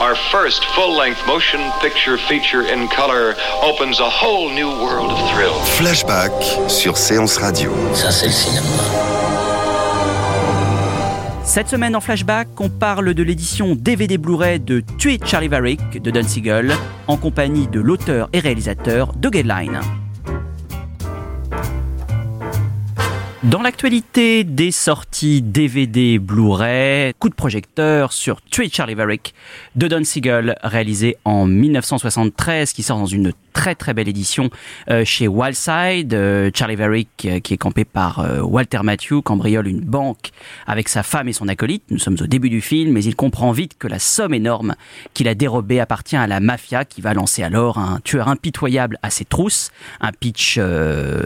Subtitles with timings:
[0.00, 5.54] Our first full-length motion picture feature in color opens a whole new world of thrill.
[5.76, 6.30] Flashback
[6.68, 7.72] sur Séance Radio.
[7.94, 8.66] Ça, c'est le cinéma.
[11.42, 16.12] Cette semaine en flashback, on parle de l'édition DVD Blu-ray de Tuer Charlie Varick de
[16.12, 16.76] Don Siegel
[17.08, 19.80] en compagnie de l'auteur et réalisateur de Line.
[23.44, 29.32] Dans l'actualité des sorties DVD Blu-ray, coup de projecteur sur Tuer Charlie Varick
[29.76, 34.50] de Don Siegel, réalisé en 1973, qui sort dans une très très belle édition
[34.88, 36.14] euh, chez Wildside.
[36.14, 40.30] Euh, Charlie Varick, euh, qui est campé par Walter Matthew, cambriole une banque
[40.68, 41.82] avec sa femme et son acolyte.
[41.90, 44.76] Nous sommes au début du film, mais il comprend vite que la somme énorme
[45.12, 49.10] qu'il a dérobée appartient à la mafia, qui va lancer alors un tueur impitoyable à
[49.10, 49.72] ses trousses.
[50.00, 50.60] Un pitch,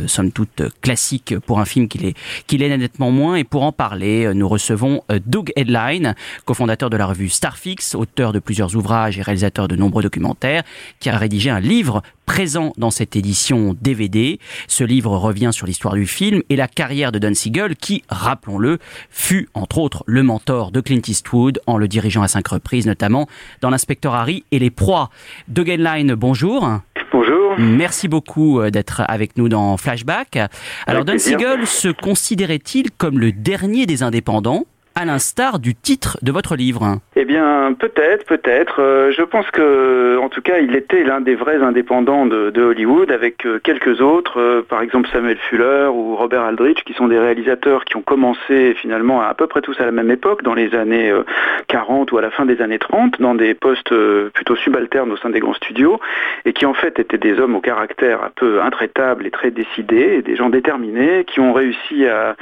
[0.06, 2.16] somme toute, classique pour un film qu'il est,
[2.50, 3.34] est nettement moins.
[3.34, 6.14] Et pour en parler, nous recevons Doug Headline,
[6.46, 10.62] cofondateur de la revue Starfix, auteur de plusieurs ouvrages et réalisateur de nombreux documentaires,
[10.98, 12.02] qui a rédigé un livre
[12.32, 14.38] présent dans cette édition DVD.
[14.66, 18.78] Ce livre revient sur l'histoire du film et la carrière de Don Siegel qui, rappelons-le,
[19.10, 23.28] fut entre autres le mentor de Clint Eastwood en le dirigeant à cinq reprises, notamment
[23.60, 25.10] dans l'inspecteur Harry et les proies.
[25.54, 26.66] Henline, bonjour.
[27.12, 27.54] Bonjour.
[27.58, 30.38] Merci beaucoup euh, d'être avec nous dans Flashback.
[30.86, 31.18] Alors Don.
[31.18, 34.64] Siegel se considérait-il comme le dernier des indépendants?
[34.94, 38.80] À l'instar du titre de votre livre Eh bien, peut-être, peut-être.
[38.80, 43.10] Euh, je pense que, en tout cas, il était l'un des vrais indépendants de, Hollywood,
[43.10, 47.18] avec euh, quelques autres, euh, par exemple Samuel Fuller ou Robert Aldrich, qui sont des
[47.18, 50.74] réalisateurs qui ont commencé finalement à peu près tous à la même époque, dans les
[50.74, 51.24] années euh,
[51.68, 53.92] 40 ou à la fin des années 30, dans des postes
[54.32, 56.00] plutôt subalternes au sein des grands studios,
[56.44, 60.16] et qui en fait étaient des hommes au caractère un peu intraitable et très décidés,
[60.18, 62.36] et des gens déterminés, qui ont réussi à,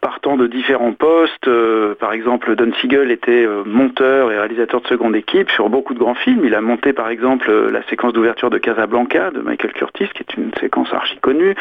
[0.00, 1.48] partant de différents postes,
[1.94, 5.98] par exemple, Don Siegel était euh, monteur et réalisateur de seconde équipe sur beaucoup de
[5.98, 6.42] grands films.
[6.44, 10.20] Il a monté, par exemple, euh, la séquence d'ouverture de Casablanca de Michael Curtis, qui
[10.20, 11.54] est une séquence archi connue.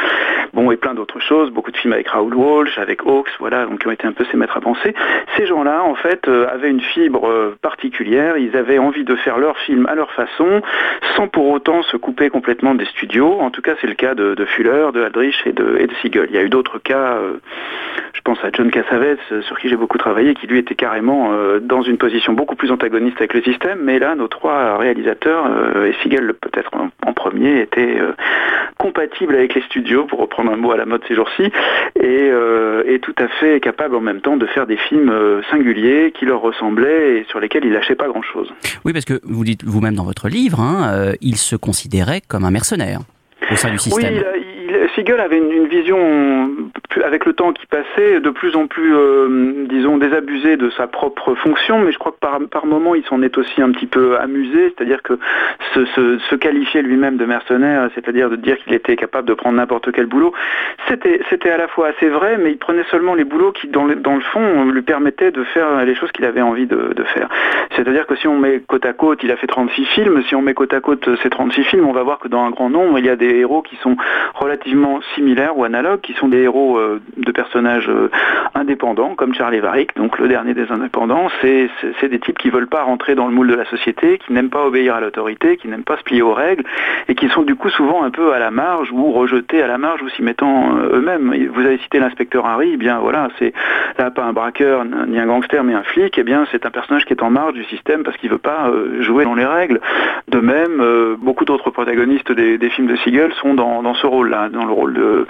[0.54, 1.52] Bon, et plein d'autres choses.
[1.52, 4.26] Beaucoup de films avec Raoul Walsh, avec Hawks, voilà, donc qui ont été un peu
[4.32, 4.94] ses maîtres à penser.
[5.38, 8.38] Ces gens-là, en fait, euh, avaient une fibre particulière.
[8.38, 10.62] Ils avaient envie de faire leur film à leur façon,
[11.16, 13.40] sans pour autant se couper complètement des studios.
[13.40, 16.28] En tout cas, c'est le cas de, Fuller, de Aldrich et de, Siegel.
[16.30, 17.18] Il y a eu d'autres cas.
[18.14, 21.60] je pense à John Cassavetes, sur qui j'ai beaucoup travaillé, qui lui était carrément euh,
[21.60, 23.80] dans une position beaucoup plus antagoniste avec le système.
[23.84, 28.14] Mais là, nos trois réalisateurs, euh, et Siegel peut-être en, en premier, étaient euh,
[28.78, 31.52] compatibles avec les studios, pour reprendre un mot à la mode ces jours-ci, et,
[32.04, 35.14] euh, et tout à fait capables en même temps de faire des films
[35.50, 38.52] singuliers qui leur ressemblaient et sur lesquels ils lâchaient pas grand-chose.
[38.86, 42.52] Oui, parce que vous dites vous-même dans votre livre, hein, il se considérait comme un
[42.52, 43.00] mercenaire
[43.52, 44.14] au sein du Oui, système.
[44.16, 44.45] il, a- il-
[44.96, 46.50] Siegel avait une, vision,
[47.04, 51.36] avec le temps qui passait, de plus en plus, euh, disons, désabusée de sa propre
[51.36, 54.74] fonction, mais je crois que par, moment, il s'en est aussi un petit peu amusé,
[54.76, 55.20] c'est-à-dire que
[55.74, 60.06] se, qualifier lui-même de mercenaire, c'est-à-dire de dire qu'il était capable de prendre n'importe quel
[60.06, 60.34] boulot,
[60.88, 63.96] c'était à la fois assez vrai, mais il prenait seulement les boulots qui, dans le,
[63.96, 67.28] dans le fond, lui permettaient de faire les choses qu'il avait envie de, de faire.
[67.76, 70.42] C'est-à-dire que si on met côte à côte, il a fait 36 films, si on
[70.42, 73.00] met côte à côte ces 36 films, on va voir que dans un grand nombre,
[73.00, 73.98] il y a des héros qui sont
[74.36, 78.10] relativement similaires ou analogues, qui sont des héros euh, de personnages euh,
[78.54, 81.28] indépendants, comme Charlie Varick, donc le dernier des indépendants.
[81.42, 81.70] C'est
[82.10, 84.66] des types qui veulent pas rentrer dans le moule de la société, qui n'aiment pas
[84.66, 86.64] obéir à l'autorité, qui n'aiment pas se plier aux règles,
[87.08, 89.78] et qui sont du coup souvent un peu à la marge ou rejetés à la
[89.78, 91.34] marge ou s'y mettant euh, eux-mêmes.
[91.54, 93.54] Vous avez cité l'inspecteur Harry, eh bien voilà, c'est
[93.98, 97.06] là pas un braqueur ni un gangster mais un flic, eh bien c'est un personnage
[97.06, 99.80] qui est en marge du système parce qu'il veut pas jouer dans les règles.
[100.28, 100.82] De même,
[101.20, 105.26] beaucoup d'autres protagonistes des, films de Siegel sont dans, ce rôle-là, dans le rôle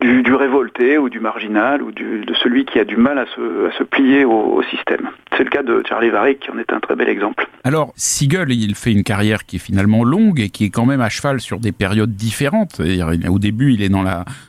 [0.00, 4.24] du, révolté ou du marginal ou de celui qui a du mal à se, plier
[4.24, 5.10] au, système.
[5.36, 7.48] C'est le cas de Charlie Varick qui en est un très bel exemple.
[7.64, 11.00] Alors, Siegel, il fait une carrière qui est finalement longue et qui est quand même
[11.00, 12.80] à cheval sur des périodes différentes.
[13.28, 13.90] Au début, il est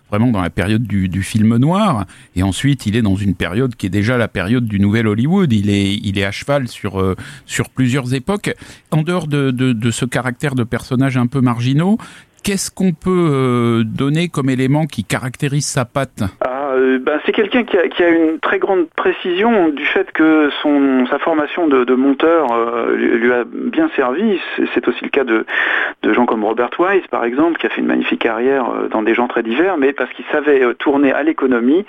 [0.10, 2.06] vraiment dans la période du, film noir
[2.36, 5.52] et ensuite il est dans une période qui est déjà la période du nouvel Hollywood.
[5.54, 8.54] Il est, à cheval sur, euh, sur plusieurs époques.
[8.92, 11.98] En dehors de, de ce caractère de personnage un peu marginaux,
[12.44, 16.24] Qu'est-ce qu'on peut euh, donner comme élément qui caractérise sa patte?
[16.44, 21.06] Ah, euh, ben, C'est quelqu'un qui a, une très grande précision du fait que son,
[21.08, 24.40] sa formation de, monteur euh, lui, a bien servi.
[24.74, 25.46] C'est aussi le cas de,
[26.12, 29.28] gens comme Robert Wise, par exemple, qui a fait une magnifique carrière dans des genres
[29.28, 31.86] très divers, mais parce qu'il savait tourner à l'économie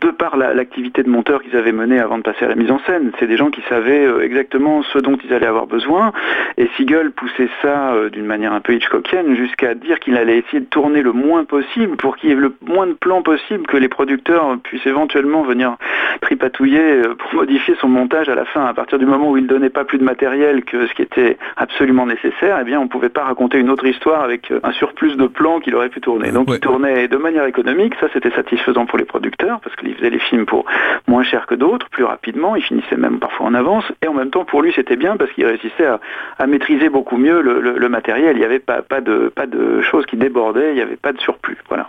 [0.00, 2.80] de par l'activité de monteur qu'ils avaient menée avant de passer à la mise en
[2.86, 3.12] scène.
[3.18, 6.12] C'est des gens qui savaient exactement ce dont ils allaient avoir besoin.
[6.56, 10.66] Et Siegel poussait ça d'une manière un peu Hitchcockienne jusqu'à dire qu'il allait essayer de
[10.66, 13.88] tourner le moins possible pour qu'il y ait le moins de plans possible que les
[13.88, 14.31] producteurs
[14.62, 15.76] puissent éventuellement venir
[16.20, 18.64] tripatouiller euh, pour modifier son montage à la fin.
[18.64, 21.02] À partir du moment où il ne donnait pas plus de matériel que ce qui
[21.02, 24.60] était absolument nécessaire, eh bien on ne pouvait pas raconter une autre histoire avec euh,
[24.62, 26.30] un surplus de plans qu'il aurait pu tourner.
[26.30, 30.10] Donc il tournait de manière économique, ça c'était satisfaisant pour les producteurs parce qu'il faisait
[30.10, 30.64] les films pour
[31.08, 34.30] moins cher que d'autres, plus rapidement, il finissait même parfois en avance et en même
[34.30, 35.86] temps pour lui c'était bien parce qu'il réussissait
[36.38, 38.36] à, maîtriser beaucoup mieux le, matériel.
[38.36, 41.12] Il n'y avait pas, pas de pas de chose qui débordait, il n'y avait pas
[41.12, 41.56] de surplus.
[41.68, 41.88] Voilà.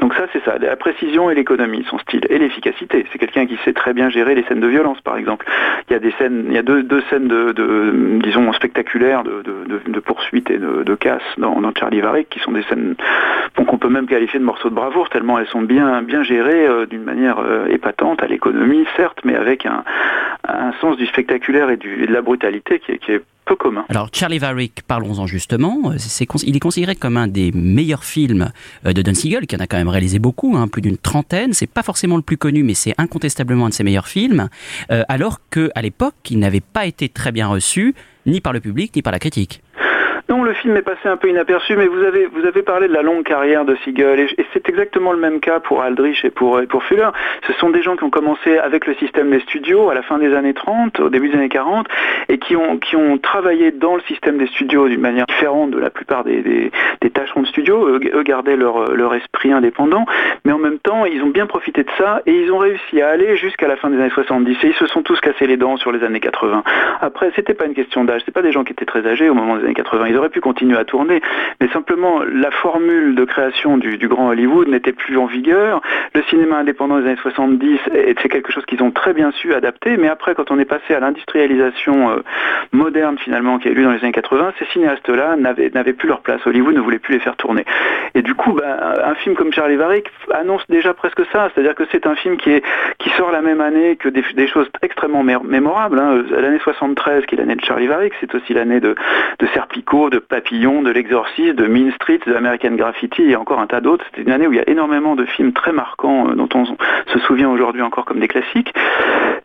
[0.00, 3.06] Donc ça, c'est ça, la précision et l'économie, son style, et l'efficacité.
[3.12, 5.46] C'est quelqu'un qui sait très bien gérer les scènes de violence, par exemple.
[5.88, 10.00] Il y a des scènes, il y a deux, scènes de, disons, spectaculaires de, de,
[10.00, 12.94] poursuite et de, casse dans, Charlie Varick, qui sont des scènes
[13.54, 16.86] qu'on peut même qualifier de morceaux de bravoure, tellement elles sont bien, bien gérées euh,
[16.86, 19.84] d'une manière euh, épatante, à l'économie, certes, mais avec un,
[20.80, 23.22] sens du spectaculaire et, du, de la brutalité qui est, qui est
[23.88, 25.92] Alors Charlie Varick, parlons-en justement.
[26.44, 28.50] il est considéré comme un des meilleurs films
[28.86, 31.52] euh, de Don Siegel, qui en a quand même réalisé beaucoup, hein, plus d'une trentaine.
[31.52, 34.48] C'est pas forcément le plus connu, mais c'est incontestablement un de ses meilleurs films.
[34.90, 37.94] Euh, alors qu'à l'époque, il n'avait pas été très bien reçu,
[38.26, 39.62] ni par le public, ni par la critique.
[40.30, 42.92] Non, le film est passé un peu inaperçu, mais vous avez, vous avez parlé de
[42.92, 46.60] la longue carrière de Siegel, et, c'est exactement le même cas pour Aldrich et pour,
[46.82, 47.08] Fuller.
[47.46, 50.18] Ce sont des gens qui ont commencé avec le système des studios à la fin
[50.18, 51.86] des années 30, au début des années 40,
[52.28, 55.78] et qui ont, qui ont travaillé dans le système des studios d'une manière différente de
[55.78, 56.70] la plupart des, des,
[57.00, 57.88] des tâcherons de studio.
[57.88, 60.04] Eux, gardaient leur, leur esprit indépendant,
[60.44, 63.08] mais en même temps, ils ont bien profité de ça, et ils ont réussi à
[63.08, 65.78] aller jusqu'à la fin des années 70, et ils se sont tous cassés les dents
[65.78, 66.64] sur les années 80.
[67.00, 69.34] Après, c'était pas une question d'âge, c'est pas des gens qui étaient très âgés au
[69.34, 71.20] moment des années 80 aurait pu continuer à tourner,
[71.60, 75.80] mais simplement la formule de création du, grand Hollywood n'était plus en vigueur.
[76.14, 77.78] Le cinéma indépendant des années 70,
[78.20, 80.94] c'est quelque chose qu'ils ont très bien su adapter, mais après, quand on est passé
[80.94, 82.16] à l'industrialisation euh,
[82.72, 86.20] moderne finalement qui a eu lieu dans les années 80, ces cinéastes-là n'avaient plus leur
[86.20, 86.40] place.
[86.46, 87.64] Hollywood ne voulait plus les faire tourner.
[88.14, 91.84] Et du coup, ben, un film comme Charlie Varick annonce déjà presque ça, c'est-à-dire que
[91.90, 92.64] c'est un film qui, est,
[93.08, 95.98] qui sort la même année que des, choses extrêmement mémorables.
[95.98, 96.24] Hein.
[96.30, 98.94] L'année 73, qui est l'année de Charlie Varick, c'est aussi l'année de,
[99.54, 103.80] Serpico, de Papillon, de L'Exorciste, de Mean Street, de American Graffiti et encore un tas
[103.80, 104.04] d'autres.
[104.10, 106.64] C'était une année où il y a énormément de films très marquants euh, dont on
[106.66, 108.74] se souvient aujourd'hui encore comme des classiques,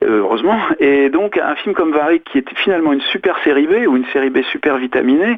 [0.03, 0.59] euh, heureusement.
[0.79, 4.05] Et donc un film comme Varick qui était finalement une super série B ou une
[4.07, 5.37] série B super vitaminée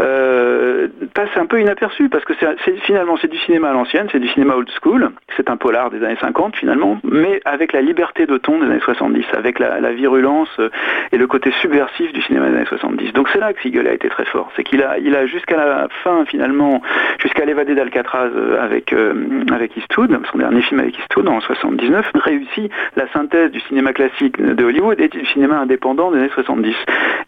[0.00, 2.32] euh, passe un peu inaperçu parce que
[2.64, 5.90] c'est finalement c'est du cinéma à l'ancienne, c'est du cinéma old school, c'est un polar
[5.90, 9.90] des années 50 finalement, mais avec la liberté de ton des années 70, avec la,
[9.92, 10.48] virulence
[11.12, 13.12] et le côté subversif du cinéma des années 70.
[13.12, 15.56] Donc c'est là que Siegel a été très fort c'est qu'il a, il a jusqu'à
[15.56, 16.82] la fin finalement,
[17.20, 22.10] jusqu'à l'évadé d'Alcatraz euh, avec euh, avec Eastwood, son dernier film avec Eastwood en 79,
[22.14, 26.74] réussi la synthèse du cinéma classique de Hollywood et du cinéma indépendant des années 70.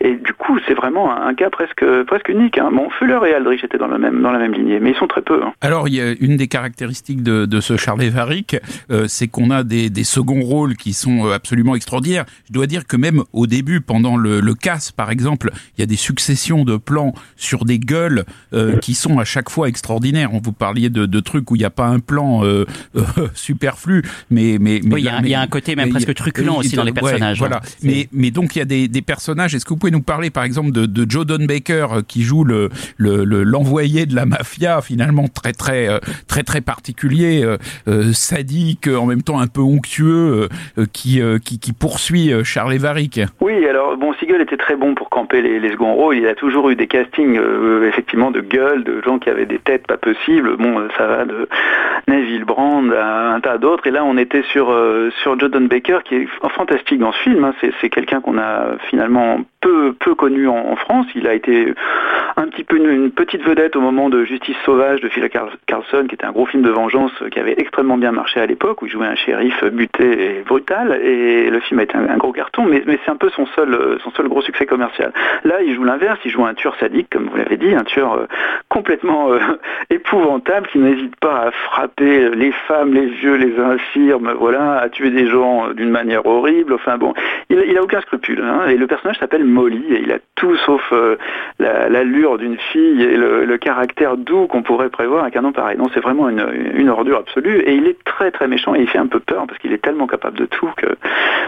[0.00, 2.59] Et du coup, c'est vraiment un, cas presque presque unique.
[2.59, 2.71] Hein.
[2.73, 5.06] Bon, Fuller et Aldrich étaient dans la même dans la même lignée, mais ils sont
[5.06, 5.40] très peu.
[5.42, 5.52] Hein.
[5.61, 8.56] Alors, il y a une des caractéristiques de, de ce Charles Varick,
[8.90, 12.25] euh, c'est qu'on a des seconds rôles qui sont absolument extraordinaires.
[12.49, 15.83] Je dois dire que même au début, pendant le, le casse, par exemple, il y
[15.83, 20.31] a des successions de plans sur des gueules euh, qui sont à chaque fois extraordinaires.
[20.33, 22.66] On vous parliez de, de trucs où il n'y a pas un plan euh,
[22.97, 23.02] euh,
[23.35, 27.38] superflu, mais mais il y, a un côté même presque truculent aussi dans les personnages.
[27.38, 27.57] voilà.
[27.57, 27.69] Hein.
[27.83, 29.54] Mais mais donc il y a des, des personnages.
[29.54, 32.45] Est-ce que vous pouvez nous parler par exemple de, de Joe Don Baker qui joue
[32.45, 37.45] le l'envoyé le, de la mafia finalement très très très très particulier,
[38.12, 40.01] sadique, en même temps un peu onctueux,
[40.92, 43.21] qui, qui, qui poursuit Charles Varick.
[43.40, 46.16] Oui, alors bon, Siegel était très bon pour camper les, seconds rôles.
[46.16, 49.59] Il a toujours eu des castings euh, effectivement de gueule, de gens qui avaient des
[49.59, 50.56] têtes pas possibles.
[50.56, 51.49] Bon, euh, ça va de
[52.09, 53.87] Neville Brand à un tas d'autres.
[53.87, 57.44] Et là, on était sur euh, sur Jordan Baker, qui est fantastique dans ce film.
[57.44, 57.54] Hein.
[57.80, 61.07] C'est quelqu'un qu'on a finalement peu connu en, France.
[61.14, 61.75] Il a été
[62.52, 65.28] petit peu une, petite vedette au moment de Justice sauvage de Phil
[65.66, 68.83] Carlson, qui était un gros film de vengeance qui avait extrêmement bien marché à l'époque,
[68.83, 72.33] où il jouait un shérif buté et brutal, et le film a été un, gros
[72.33, 75.12] carton, mais, c'est un peu son seul, son seul gros succès commercial.
[75.45, 78.12] Là, il joue l'inverse, il joue un tueur sadique, comme vous l'avez dit, un tueur
[78.12, 78.26] euh,
[78.69, 79.38] complètement euh,
[79.90, 85.11] épouvantable, qui n'hésite pas à frapper les femmes, les vieux, les infirmes, voilà, à tuer
[85.11, 87.14] des gens d'une manière horrible, enfin bon,
[87.49, 90.56] il, il a aucun scrupule, hein, et le personnage s'appelle Molly, et il a tout
[90.56, 91.16] sauf euh,
[91.61, 95.78] l'allure d'une fille et le, caractère doux qu'on pourrait prévoir avec un nom pareil.
[95.78, 98.99] Non, c'est vraiment une, ordure absolue et il est très très méchant et il fait
[98.99, 100.87] un peu peur parce qu'il est tellement capable de tout que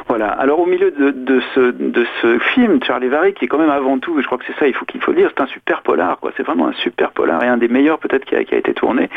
[0.06, 0.28] voilà.
[0.28, 3.99] Alors au milieu de, ce, de ce film, Charlie Vary, qui est quand même avant
[3.99, 6.18] tout, je crois que c'est ça, il faut qu'il faut dire, c'est un super polar,
[6.20, 6.30] quoi.
[6.37, 9.08] C'est vraiment un super polar et un des meilleurs peut-être qui a, été tourné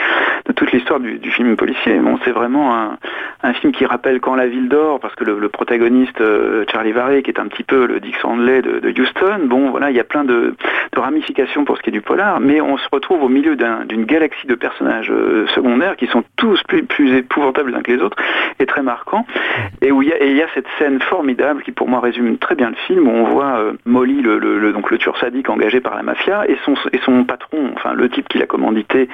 [0.46, 2.00] de toute l'histoire du, film policier.
[2.00, 2.98] Bon, c'est vraiment
[3.44, 7.24] un, film qui rappelle quand la ville dort parce que le, protagoniste euh, Charlie Vary,
[7.24, 10.00] qui est un petit peu le Dick Sandley de, de Houston, bon voilà, il y
[10.00, 10.55] a plein de,
[10.96, 14.48] ramifications pour ce qui est du polar, mais on se retrouve au milieu d'une galaxie
[14.48, 18.17] de personnages euh, secondaires qui sont tous plus, épouvantables les uns que les autres
[18.60, 19.25] et très marquants.
[19.81, 22.75] Et où il y a, cette scène formidable qui pour moi résume très bien le
[22.88, 26.46] film où on voit euh, Molly, le, donc le tueur sadique engagé par la mafia,
[26.48, 29.10] et son, patron, enfin le type qui l'a commandité,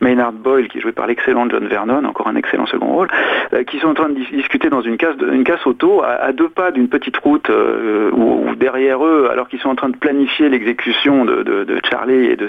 [0.00, 3.08] Maynard Boyle, qui est joué par l'excellent John Vernon, encore un excellent second rôle,
[3.52, 6.88] euh, qui sont en train de discuter dans une casse, auto à, deux pas d'une
[6.88, 12.36] petite route ou derrière alors qu'ils sont en train de planifier l'exécution de, Charlie et
[12.36, 12.48] de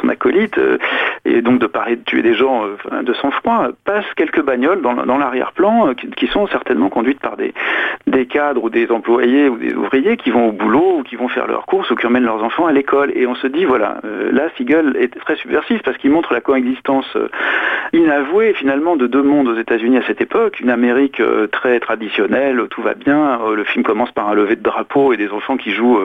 [0.00, 0.78] son acolyte, euh,
[1.24, 5.18] et donc de parler de tuer des gens euh, de sang-froid, passent quelques bagnoles dans,
[5.18, 7.52] l'arrière-plan euh, qui, sont certainement conduites par des,
[8.12, 11.28] des cadres ou des employés ou des ouvriers qui vont au boulot ou qui vont
[11.28, 13.10] faire leurs courses ou qui emmènent leurs enfants à l'école.
[13.16, 14.00] Et on se dit, voilà,
[14.30, 17.16] là, Siegel est très subversif parce qu'il montre la coexistence
[17.92, 22.82] inavouée finalement de deux mondes aux États-Unis à cette époque, une Amérique très traditionnelle, tout
[22.82, 25.98] va bien, le film commence par un lever de drapeau et des enfants qui jouent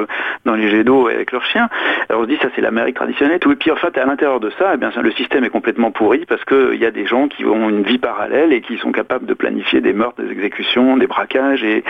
[0.45, 1.69] dans les jets d'eau avec leurs chiens.
[2.09, 3.39] Alors on se dit ça c'est l'Amérique traditionnelle.
[3.45, 6.25] Et puis en fait à l'intérieur de ça, eh bien, le système est complètement pourri
[6.25, 9.25] parce qu'il y a des gens qui ont une vie parallèle et qui sont capables
[9.25, 11.83] de planifier des meurtres, des exécutions, des braquages et,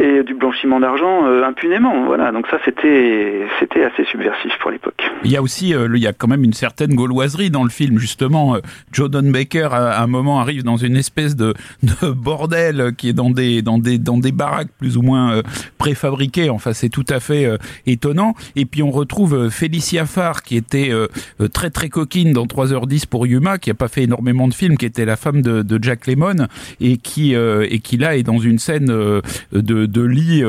[0.00, 2.06] et du blanchiment d'argent euh, impunément.
[2.06, 2.32] Voilà.
[2.32, 5.02] Donc ça c'était c'était assez subversif pour l'époque.
[5.24, 7.70] Il y a aussi euh, il y a quand même une certaine gauloiserie dans le
[7.70, 8.56] film justement.
[8.56, 8.60] Euh,
[8.92, 13.12] Joe Don Baker à un moment arrive dans une espèce de, de bordel qui est
[13.12, 15.42] dans des dans des dans des baraques plus ou moins
[15.76, 16.48] préfabriquées.
[16.48, 17.46] Enfin c'est tout à fait
[17.86, 18.34] étonnant.
[18.56, 21.08] Et puis on retrouve euh, Félicia Farr qui était euh,
[21.40, 24.76] euh, très très coquine dans 3h10 pour Yuma, qui a pas fait énormément de films,
[24.76, 26.46] qui était la femme de, de Jack Lemmon
[26.80, 29.19] et qui et qui là est dans une scène
[29.52, 30.42] de, de lit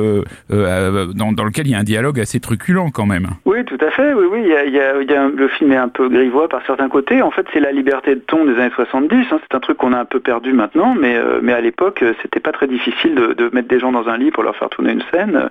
[0.50, 3.28] dans, dans lequel il y a un dialogue assez truculent quand même.
[3.46, 4.14] Oui, tout à fait.
[4.14, 4.42] Oui, oui.
[4.44, 7.22] Le film est un peu grivois par certains côtés.
[7.22, 9.28] En fait, c'est la liberté de ton des années 70.
[9.32, 9.40] Hein.
[9.42, 12.52] C'est un truc qu'on a un peu perdu maintenant, mais mais à l'époque, c'était pas
[12.52, 15.50] très difficile de, mettre des gens dans un lit pour leur faire tourner une scène,